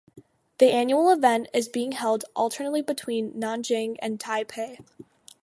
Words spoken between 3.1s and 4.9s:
Nanjing and Taipei.